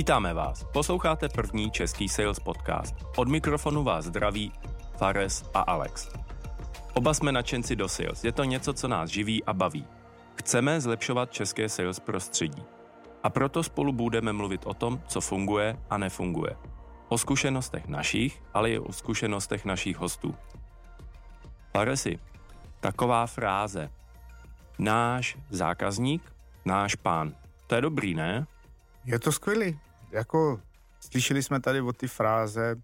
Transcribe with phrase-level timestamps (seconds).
[0.00, 0.64] Vítáme vás.
[0.64, 2.94] Posloucháte první český sales podcast.
[3.16, 4.52] Od mikrofonu vás zdraví
[4.96, 6.08] Fares a Alex.
[6.94, 8.24] Oba jsme nadšenci do sales.
[8.24, 9.86] Je to něco, co nás živí a baví.
[10.34, 12.62] Chceme zlepšovat české sales prostředí.
[13.22, 16.56] A proto spolu budeme mluvit o tom, co funguje a nefunguje.
[17.08, 20.34] O zkušenostech našich, ale i o zkušenostech našich hostů.
[21.72, 22.18] Faresi,
[22.80, 23.90] taková fráze.
[24.78, 26.32] Náš zákazník,
[26.64, 27.34] náš pán.
[27.66, 28.46] To je dobrý, ne?
[29.04, 29.78] Je to skvělý.
[30.10, 30.62] Jako
[31.00, 32.76] slyšeli jsme tady o ty fráze,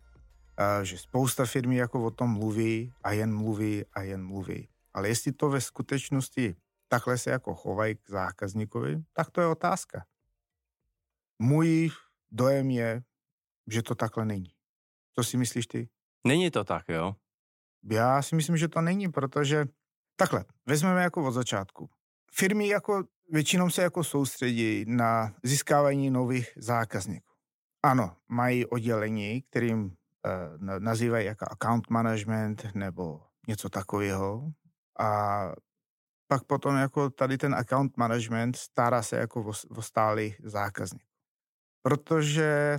[0.83, 4.69] že spousta firmy jako o tom mluví a jen mluví a jen mluví.
[4.95, 6.57] Ale jestli to ve skutečnosti
[6.89, 10.05] takhle se jako chovají k zákazníkovi, tak to je otázka.
[11.39, 11.91] Můj
[12.31, 13.03] dojem je,
[13.67, 14.51] že to takhle není.
[15.15, 15.89] Co si myslíš ty?
[16.27, 17.17] Není to tak, jo?
[17.91, 19.67] Já si myslím, že to není, protože
[20.17, 21.91] takhle, vezmeme jako od začátku.
[22.33, 27.33] Firmy jako většinou se jako soustředí na získávání nových zákazníků.
[27.83, 29.97] Ano, mají oddělení, kterým
[30.27, 30.31] eh,
[30.79, 34.53] nazývají jako account management nebo něco takového.
[34.99, 35.53] A
[36.29, 41.07] pak potom jako tady ten account management stará se jako o, o stálých zákazníků.
[41.83, 42.79] Protože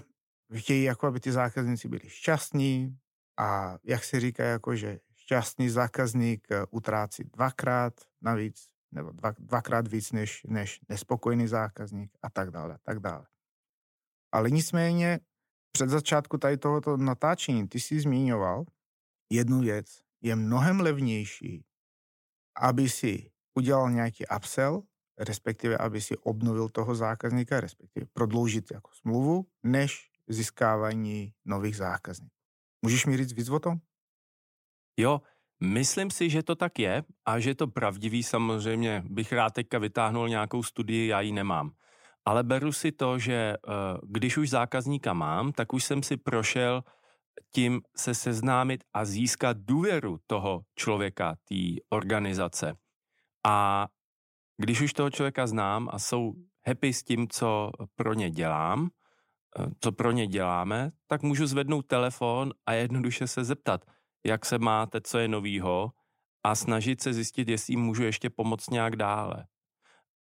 [0.55, 2.97] chtějí jako, aby ty zákazníci byli šťastní
[3.37, 9.87] a jak se říká, jako, že šťastný zákazník eh, utrácí dvakrát navíc nebo dva, dvakrát
[9.87, 13.25] víc než, než nespokojený zákazník a tak dále, a tak dále.
[14.31, 15.19] Ale nicméně
[15.71, 18.65] před začátku tady tohoto natáčení ty si zmiňoval
[19.31, 20.01] jednu věc.
[20.21, 21.65] Je mnohem levnější,
[22.57, 24.81] aby si udělal nějaký upsell,
[25.19, 32.35] respektive aby si obnovil toho zákazníka, respektive prodloužit jako smlouvu, než získávání nových zákazníků.
[32.81, 33.77] Můžeš mi říct víc o tom?
[34.99, 35.21] Jo,
[35.59, 40.29] Myslím si, že to tak je a že to pravdivý samozřejmě bych rád teďka vytáhnul
[40.29, 41.71] nějakou studii, já ji nemám.
[42.25, 43.71] Ale beru si to, že eh,
[44.03, 46.83] když už zákazníka mám, tak už jsem si prošel
[47.53, 52.75] tím se seznámit a získat důvěru toho člověka, té organizace.
[53.45, 53.87] A
[54.57, 56.33] když už toho člověka znám a jsou
[56.67, 58.89] happy s tím, co pro ně dělám,
[59.59, 63.85] eh, co pro ně děláme, tak můžu zvednout telefon a jednoduše se zeptat–
[64.27, 65.91] jak se máte, co je novýho
[66.43, 69.47] a snažit se zjistit, jestli jim můžu ještě pomoct nějak dále.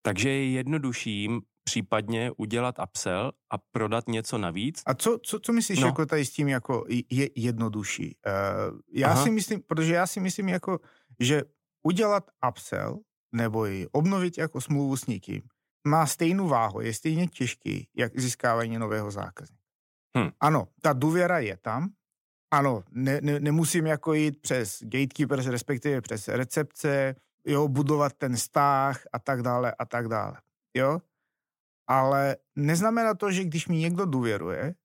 [0.01, 4.81] Takže je jednodušším případně udělat upsell a prodat něco navíc.
[4.85, 5.87] A co, co, co myslíš no.
[5.87, 8.17] jako tady s tím jako je jednodušší?
[8.25, 9.23] Uh, já Aha.
[9.23, 10.79] si myslím, protože já si myslím jako,
[11.19, 11.41] že
[11.83, 12.99] udělat upsell
[13.31, 15.41] nebo i obnovit jako smlouvu s někým
[15.87, 19.63] má stejnou váhu, je stejně těžký, jak získávání nového zákazníka.
[20.17, 20.29] Hm.
[20.39, 21.89] Ano, ta důvěra je tam,
[22.51, 27.15] ano, ne, ne, nemusím jako jít přes gatekeepers, respektive přes recepce,
[27.45, 30.37] jo, budovat ten vztah a tak dále a tak dále,
[30.73, 30.99] jo.
[31.87, 34.75] Ale neznamená to, že když mi někdo důvěruje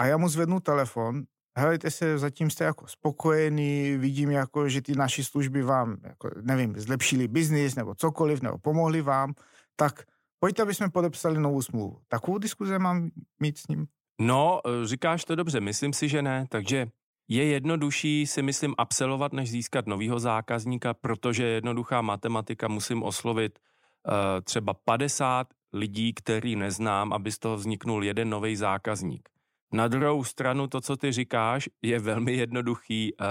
[0.00, 1.24] a já mu zvednu telefon,
[1.58, 6.80] helejte se, zatím jste jako spokojený, vidím jako, že ty naši služby vám, jako, nevím,
[6.80, 9.34] zlepšili biznis nebo cokoliv, nebo pomohli vám,
[9.76, 10.02] tak
[10.38, 12.00] pojďte, aby jsme podepsali novou smlouvu.
[12.08, 13.10] Takovou diskuzi mám
[13.40, 13.86] mít s ním?
[14.20, 16.86] No, e, říkáš to dobře, myslím si, že ne, takže
[17.28, 23.58] je jednodušší si myslím absolvovat, než získat nového zákazníka, protože je jednoduchá matematika, musím oslovit
[23.58, 24.12] uh,
[24.44, 29.28] třeba 50 lidí, který neznám, aby z toho vzniknul jeden nový zákazník.
[29.72, 33.26] Na druhou stranu to, co ty říkáš, je velmi jednoduchý uh,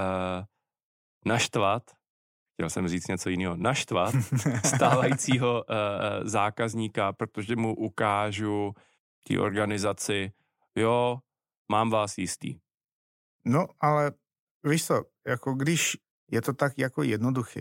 [1.26, 1.82] naštvat,
[2.54, 4.14] chtěl jsem říct něco jiného, naštvat
[4.64, 5.76] stávajícího uh,
[6.22, 8.72] zákazníka, protože mu ukážu
[9.28, 10.32] té organizaci,
[10.76, 11.18] jo,
[11.68, 12.58] mám vás jistý.
[13.48, 14.12] No, ale
[14.64, 15.96] víš co, jako když
[16.30, 17.60] je to tak jako jednoduchý,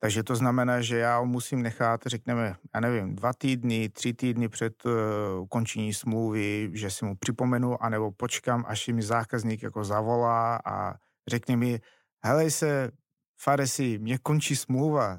[0.00, 4.86] takže to znamená, že já musím nechat, řekneme, já nevím, dva týdny, tři týdny před
[4.86, 4.92] uh,
[5.40, 10.94] ukončení smlouvy, že si mu připomenu, anebo počkám, až mi zákazník jako zavolá a
[11.28, 11.80] řekne mi,
[12.24, 12.90] helej se,
[13.40, 15.18] Faresi, mě končí smlouva,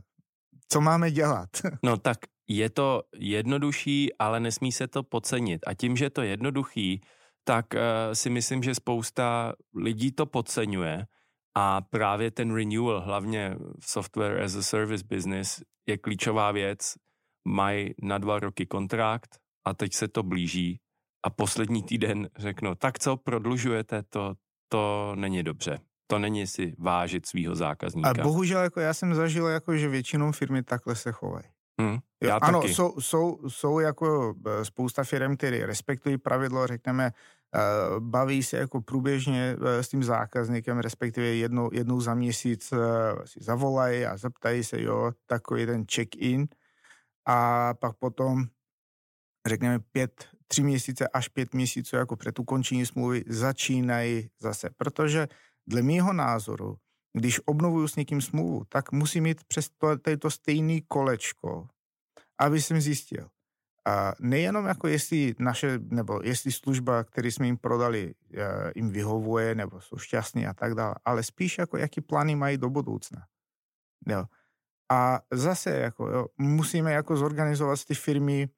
[0.70, 1.50] co máme dělat?
[1.84, 2.18] No tak
[2.48, 5.62] je to jednodušší, ale nesmí se to podcenit.
[5.68, 7.02] A tím, že to jednoduchý,
[7.48, 7.80] tak uh,
[8.14, 11.08] si myslím, že spousta lidí to podceňuje
[11.58, 16.94] a právě ten renewal, hlavně v software as a service business, je klíčová věc.
[17.48, 20.80] Mají na dva roky kontrakt a teď se to blíží
[21.26, 24.36] a poslední týden řeknu, tak co, prodlužujete to,
[24.70, 25.80] to není dobře.
[26.08, 28.10] To není si vážit svého zákazníka.
[28.10, 31.46] A bohužel jako já jsem zažil, jako, že většinou firmy takhle se chovají.
[31.82, 32.74] Hmm, já ano, taky.
[32.74, 37.12] Jsou, jsou, jsou jako eh, spousta firm, které respektují pravidlo, řekneme,
[38.00, 42.74] baví se jako průběžně eh, s tím zákazníkem, respektive jednou, jednou za měsíc
[43.26, 46.48] si zavolají a zeptají se, jo, takový ten check-in
[47.26, 48.46] a pak potom
[49.48, 54.70] řekněme pět, tři měsíce až pět měsíců jako před ukončení smlouvy začínají zase.
[54.78, 55.28] Protože
[55.68, 56.78] dle mého názoru,
[57.14, 59.88] když obnovuju s někým smlouvu, tak musí mít přes to,
[60.20, 61.68] to stejný kolečko,
[62.40, 63.28] aby jsem zjistil,
[63.86, 69.56] a nejenom jako jestli naše, nebo jestli služba, který jsme jim prodali, eh, jim vyhovuje,
[69.56, 73.26] nebo jsou šťastní a tak dále, ale spíš jako jaký plány mají do budoucna.
[74.08, 74.26] Jo.
[74.92, 78.50] A zase jako, jo, musíme jako zorganizovat ty firmy,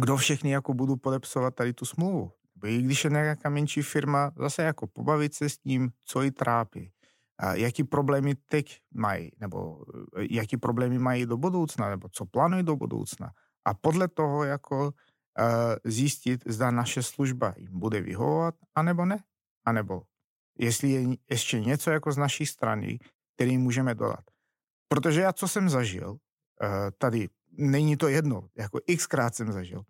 [0.00, 2.32] kdo všechny jako budou podepsovat tady tu smlouvu.
[2.64, 6.92] I když je nějaká menší firma, zase jako pobavit se s tím, co ji trápí,
[7.38, 9.84] a jaký problémy teď mají, nebo
[10.16, 13.32] eh, jaký problémy mají do budoucna, nebo co plánují do budoucna
[13.66, 14.92] a podle toho jako uh,
[15.84, 19.24] zjistit, zda naše služba jim bude vyhovovat, anebo ne.
[19.64, 20.02] Anebo
[20.58, 22.98] jestli je ještě něco jako z naší strany,
[23.34, 24.24] který můžeme dodat.
[24.88, 26.18] Protože já, co jsem zažil, uh,
[26.98, 27.28] tady
[27.58, 29.82] není to jedno, jako xkrát jsem zažil.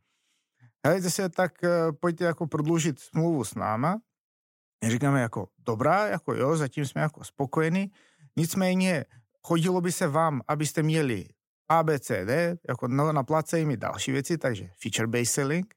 [0.86, 4.00] Helejte se, tak uh, pojďte jako prodloužit smlouvu s náma.
[4.88, 7.92] Říkáme jako dobrá, jako jo, zatím jsme jako spokojení.
[8.36, 9.04] Nicméně
[9.42, 11.28] chodilo by se vám, abyste měli
[11.68, 15.74] a, B, C, D, jako no, naplácejí mi další věci, takže feature-based selling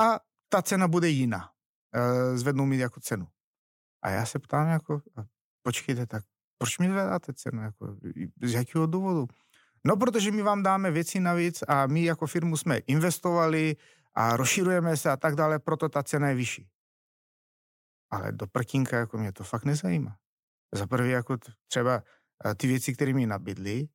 [0.00, 1.50] a ta cena bude jiná.
[1.94, 3.26] E, zvednou mi jako cenu.
[4.02, 5.02] A já se ptám jako,
[5.62, 6.24] počkejte, tak
[6.58, 7.62] proč mi zvedáte cenu?
[7.62, 7.96] Jako,
[8.42, 9.26] z jakého důvodu?
[9.84, 13.76] No, protože my vám dáme věci navíc a my jako firmu jsme investovali
[14.14, 16.68] a rozširujeme se a tak dále, proto ta cena je vyšší.
[18.10, 20.16] Ale do prkínka jako mě to fakt nezajímá.
[20.74, 21.36] Za prvé jako
[21.68, 22.02] třeba
[22.46, 23.88] e, ty věci, které mi nabídli,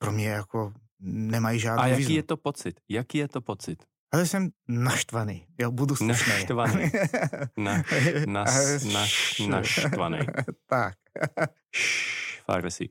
[0.00, 2.16] pro mě jako nemají žádný A jaký význam.
[2.16, 2.80] je to pocit?
[2.88, 3.84] Jaký je to pocit?
[4.12, 6.32] Ale jsem naštvaný, já budu slušný.
[6.38, 6.92] Naštvaný.
[7.56, 7.82] Na,
[8.26, 10.18] nas, naš, naštvaný.
[10.66, 10.94] tak.
[12.44, 12.88] Farsi.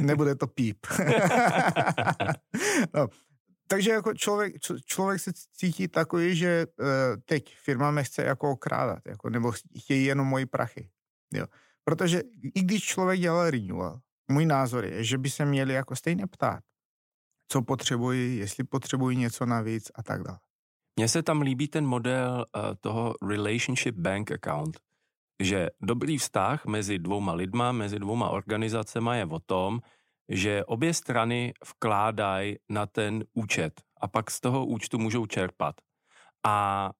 [0.00, 0.86] Nebude to píp.
[2.94, 3.08] no,
[3.66, 6.86] takže jako člověk, člověk se cítí takový, že uh,
[7.24, 10.90] teď firma mě chce jako okrádat, jako, nebo chtějí jenom moji prachy.
[11.34, 11.46] Jo.
[11.84, 12.22] Protože
[12.54, 16.60] i když člověk dělal renewal, můj názor je, že by se měli jako stejně ptát,
[17.48, 20.38] co potřebují, jestli potřebují něco navíc a tak dále.
[20.96, 24.80] Mně se tam líbí ten model uh, toho relationship bank account,
[25.42, 29.80] že dobrý vztah mezi dvouma lidma, mezi dvouma organizacemi je o tom,
[30.28, 35.74] že obě strany vkládají na ten účet a pak z toho účtu můžou čerpat.
[36.46, 36.90] A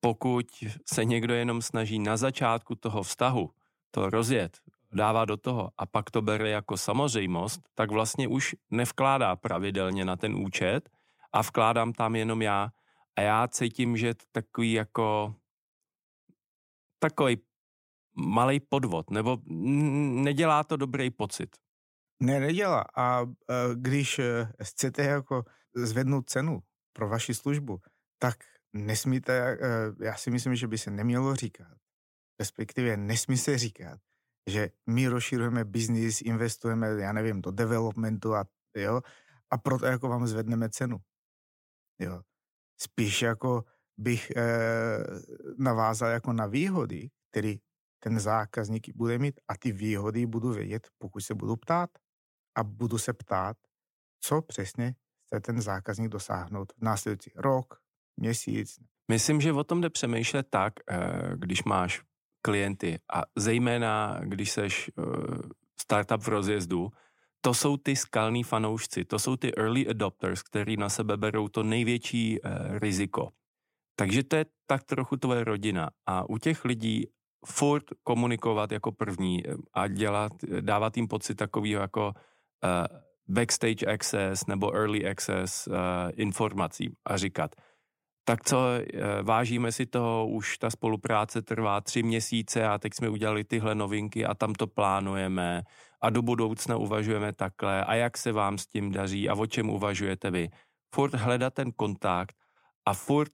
[0.00, 0.46] pokud
[0.92, 3.50] se někdo jenom snaží na začátku toho vztahu
[3.90, 4.58] to rozjet,
[4.94, 10.16] dává do toho a pak to bere jako samozřejmost, tak vlastně už nevkládá pravidelně na
[10.16, 10.90] ten účet
[11.32, 12.70] a vkládám tam jenom já.
[13.16, 15.34] A já cítím, že takový jako
[16.98, 17.36] takový
[18.16, 21.56] malý podvod, nebo nedělá to dobrý pocit.
[22.22, 22.84] Ne, nedělá.
[22.96, 23.26] A e,
[23.74, 25.44] když e, chcete jako
[25.74, 26.60] zvednout cenu
[26.92, 27.78] pro vaši službu,
[28.18, 28.36] tak
[28.72, 29.58] nesmíte, e,
[30.04, 31.76] já si myslím, že by se nemělo říkat,
[32.40, 34.00] respektive nesmí se říkat,
[34.46, 38.44] že my rozširujeme biznis, investujeme, já nevím, do developmentu a
[38.76, 39.00] jo,
[39.50, 40.96] a proto jako vám zvedneme cenu.
[41.98, 42.22] Jo.
[42.80, 43.64] Spíš jako
[43.98, 44.42] bych e,
[45.58, 47.54] navázal jako na výhody, které
[47.98, 51.90] ten zákazník bude mít a ty výhody budu vědět, pokud se budu ptát.
[52.56, 53.56] A budu se ptát,
[54.20, 54.94] co přesně
[55.26, 57.80] chce ten zákazník dosáhnout v následující rok,
[58.16, 58.78] měsíc.
[59.10, 62.02] Myslím, že o tom jde přemýšlet tak, eh, když máš
[62.44, 65.04] klienty a zejména, když seš uh,
[65.80, 66.92] startup v rozjezdu,
[67.40, 71.62] to jsou ty skalní fanoušci, to jsou ty early adopters, který na sebe berou to
[71.62, 73.32] největší uh, riziko.
[73.96, 77.06] Takže to je tak trochu tvoje rodina a u těch lidí
[77.46, 82.12] furt komunikovat jako první eh, a dělat, dávat jim pocit takového jako
[83.28, 85.68] backstage access nebo early access
[86.16, 87.54] informací a říkat,
[88.24, 93.08] tak co, eh, vážíme si toho, už ta spolupráce trvá tři měsíce a teď jsme
[93.08, 95.62] udělali tyhle novinky a tam to plánujeme
[96.00, 99.70] a do budoucna uvažujeme takhle a jak se vám s tím daří a o čem
[99.70, 100.48] uvažujete vy.
[100.94, 102.36] Furt hledat ten kontakt
[102.86, 103.32] a furt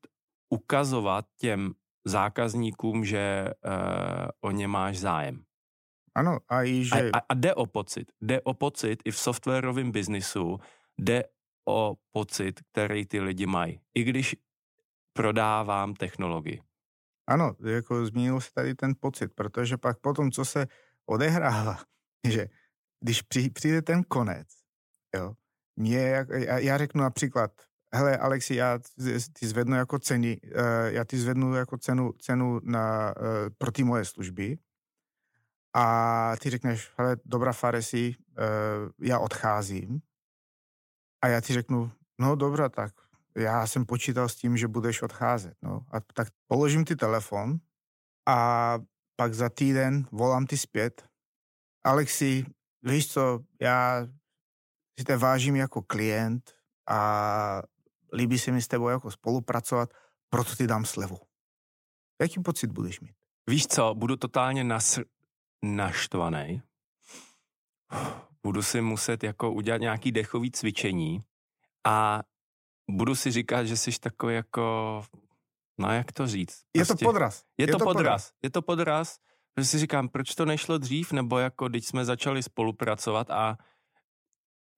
[0.51, 1.73] ukazovat těm
[2.05, 5.43] zákazníkům, že uh, o ně máš zájem.
[6.15, 7.11] Ano, a i že...
[7.11, 8.13] A, a, a jde o pocit.
[8.21, 10.59] Jde o pocit i v softwarovém biznisu,
[10.99, 11.25] jde
[11.69, 13.81] o pocit, který ty lidi mají.
[13.95, 14.37] I když
[15.21, 16.63] prodávám technologii.
[17.29, 20.67] Ano, jako zmínil se tady ten pocit, protože pak potom, co se
[21.07, 21.79] odehrává,
[22.29, 22.47] že
[23.01, 23.23] když
[23.53, 24.49] přijde ten konec,
[25.17, 25.35] jo,
[25.77, 26.25] mě, já,
[26.59, 27.53] já řeknu například,
[27.95, 28.79] hele Alexi, já
[29.33, 30.51] ty zvednu jako ceny, uh,
[30.87, 33.25] já ty zvednu jako cenu, cenu na, uh,
[33.59, 34.59] pro ty moje služby
[35.77, 40.01] a ty řekneš, hele, dobrá Faresi, uh, já odcházím
[41.23, 45.55] a já ti řeknu, no dobrá, tak já jsem počítal s tím, že budeš odcházet.
[45.63, 45.87] No.
[45.93, 47.59] A tak položím ty telefon
[48.29, 48.79] a
[49.17, 51.09] pak za týden volám ty zpět.
[51.85, 52.47] Alexi,
[52.83, 54.07] víš co, já
[54.99, 56.55] si to vážím jako klient
[56.89, 57.63] a
[58.13, 59.95] líbí se mi s tebou jako spolupracovat,
[60.29, 61.19] proto ty dám slevu.
[62.21, 63.17] Jaký pocit budeš mít?
[63.49, 64.99] Víš co, budu totálně nas,
[65.65, 66.63] naštvaný.
[68.43, 71.25] Budu si muset jako udělat nějaký dechový cvičení
[71.87, 72.23] a
[72.91, 75.05] budu si říkat, že jsi takový jako,
[75.79, 76.63] no jak to říct?
[76.73, 77.45] Prostě, je to prostě podraz.
[77.59, 78.03] Je, je to, to podraz.
[78.03, 78.33] podraz.
[78.43, 79.19] Je to podraz,
[79.55, 83.57] protože si říkám, proč to nešlo dřív, nebo jako když jsme začali spolupracovat a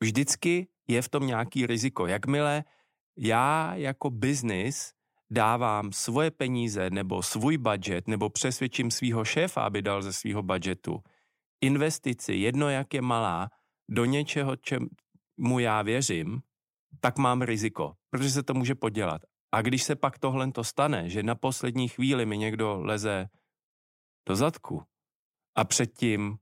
[0.03, 2.07] vždycky je v tom nějaký riziko.
[2.07, 2.65] Jakmile
[3.19, 4.93] já jako biznis
[5.31, 11.03] dávám svoje peníze nebo svůj budget nebo přesvědčím svého šéfa, aby dal ze svého budgetu
[11.61, 13.49] investici, jedno jak je malá,
[13.91, 16.41] do něčeho, čemu já věřím,
[17.01, 19.23] tak mám riziko, protože se to může podělat.
[19.53, 23.29] A když se pak tohle to stane, že na poslední chvíli mi někdo leze
[24.29, 24.83] do zadku
[25.55, 26.39] a předtím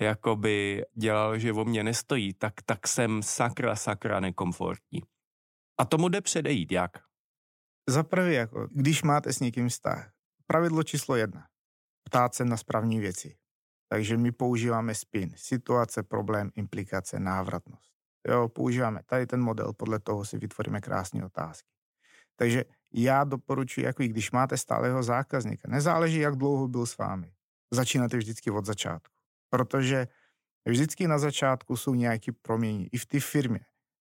[0.00, 5.02] jakoby dělal, že o mě nestojí, tak, tak jsem sakra, sakra nekomfortní.
[5.78, 6.90] A tomu jde předejít, jak?
[7.88, 10.12] Za prvé, jako, když máte s někým vztah,
[10.46, 11.48] pravidlo číslo jedna,
[12.02, 13.36] ptát se na správní věci.
[13.88, 17.93] Takže my používáme SPIN, situace, problém, implikace, návratnost.
[18.28, 21.68] Jo, používáme tady ten model, podle toho si vytvoříme krásné otázky.
[22.36, 27.32] Takže já doporučuji, jako i když máte stáleho zákazníka, nezáleží, jak dlouho byl s vámi,
[27.70, 29.14] začínáte vždycky od začátku.
[29.50, 30.08] Protože
[30.68, 32.88] vždycky na začátku jsou nějaké proměny.
[32.92, 33.60] I v té firmě.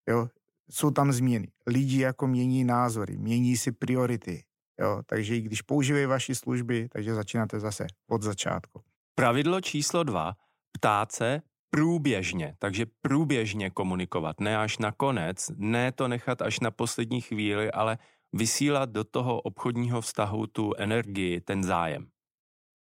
[0.09, 0.29] Jo?
[0.69, 1.51] Jsou tam změny.
[1.67, 4.43] Lidi jako mění názory, mění si priority.
[4.79, 5.01] Jo?
[5.05, 8.81] Takže i když používají vaši služby, takže začínáte zase od začátku.
[9.15, 10.33] Pravidlo číslo dva.
[10.71, 11.41] Ptát se
[11.73, 17.71] průběžně, takže průběžně komunikovat, ne až na konec, ne to nechat až na poslední chvíli,
[17.71, 17.97] ale
[18.33, 22.07] vysílat do toho obchodního vztahu tu energii, ten zájem.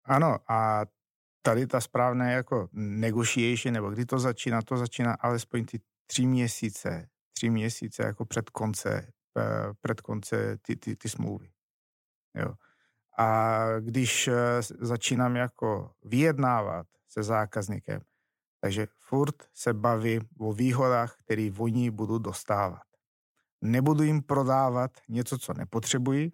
[0.06, 0.86] Ano, a
[1.42, 7.08] tady ta správná jako negotiation, nebo kdy to začíná, to začíná alespoň ty tři měsíce,
[7.34, 11.50] tři měsíce jako před konce, eh, před konce ty, ty, ty smlouvy.
[12.36, 12.54] Jo.
[13.18, 18.02] A když eh, začínám jako vyjednávat se zákazníkem,
[18.62, 22.84] takže furt se baví o výhodách, které oni budou dostávat.
[23.62, 26.32] Nebudu jim prodávat něco, co nepotřebují,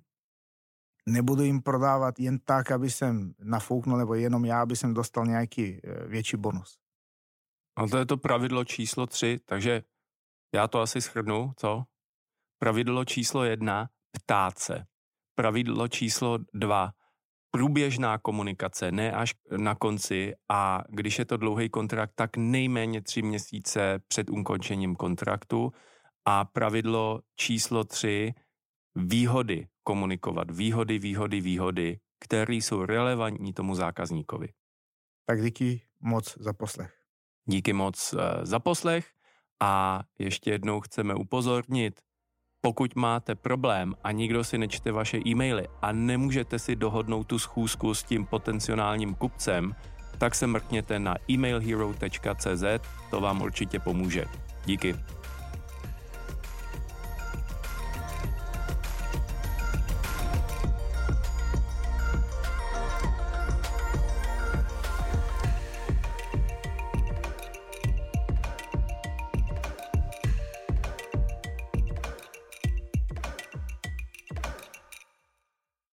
[1.05, 5.79] nebudu jim prodávat jen tak, aby jsem nafouknul, nebo jenom já, aby jsem dostal nějaký
[5.83, 6.77] eh, větší bonus.
[7.79, 9.83] No to je to pravidlo číslo tři, takže
[10.55, 11.83] já to asi schrnu, co?
[12.59, 14.85] Pravidlo číslo jedna, ptát se.
[15.35, 16.93] Pravidlo číslo dva,
[17.51, 23.21] průběžná komunikace, ne až na konci a když je to dlouhý kontrakt, tak nejméně tři
[23.21, 25.71] měsíce před ukončením kontraktu
[26.25, 28.33] a pravidlo číslo tři,
[28.95, 34.47] výhody komunikovat, výhody, výhody, výhody, které jsou relevantní tomu zákazníkovi.
[35.25, 36.93] Tak díky moc za poslech.
[37.45, 39.07] Díky moc eh, za poslech
[39.59, 42.01] a ještě jednou chceme upozornit,
[42.67, 47.93] pokud máte problém a nikdo si nečte vaše e-maily a nemůžete si dohodnout tu schůzku
[47.93, 49.75] s tím potenciálním kupcem,
[50.17, 52.63] tak se mrkněte na emailhero.cz,
[53.09, 54.25] to vám určitě pomůže.
[54.65, 54.95] Díky.